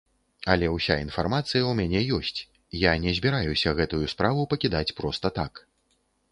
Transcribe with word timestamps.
Але 0.53 0.69
ўся 0.75 0.95
інфармацыя 1.01 1.43
ў 1.65 1.73
мяне 1.81 2.01
ёсць, 2.17 2.39
я 2.87 2.91
не 3.05 3.15
збіраюся 3.21 3.77
гэтую 3.83 4.03
справу 4.17 4.51
пакідаць 4.55 4.85
проста 5.01 5.37
так. 5.41 5.67